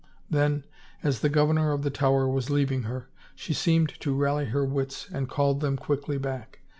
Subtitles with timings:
[0.31, 0.63] Then
[1.03, 5.07] as the governor of the Tower was leaving her, she seemed to rally her wits
[5.13, 6.61] and called him quickly back.